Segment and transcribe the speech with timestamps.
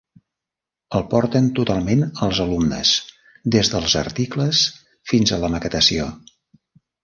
[0.99, 2.95] El porten totalment els alumnes,
[3.59, 4.65] des dels articles
[5.15, 6.13] fins a la maquetació.